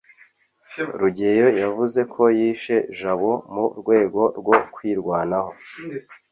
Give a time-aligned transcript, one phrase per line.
[0.99, 5.51] rugeyo yavuze ko yishe jabo mu rwego rwo kwirwanaho